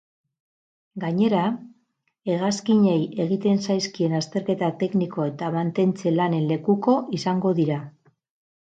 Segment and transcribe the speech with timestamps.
[1.03, 1.41] Gainera,
[2.35, 7.81] hegazkinei egiten zaizkien azterketa tekniko eta mantentze-lanen lekuko izango dira.